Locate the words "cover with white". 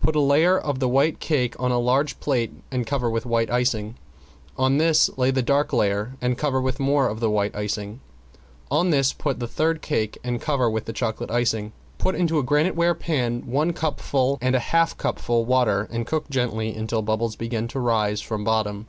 2.86-3.50